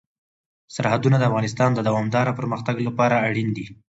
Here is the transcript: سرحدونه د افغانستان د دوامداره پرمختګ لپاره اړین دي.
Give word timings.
سرحدونه 0.75 1.17
د 1.19 1.23
افغانستان 1.29 1.69
د 1.73 1.79
دوامداره 1.87 2.31
پرمختګ 2.39 2.75
لپاره 2.87 3.15
اړین 3.27 3.49
دي. 3.57 3.65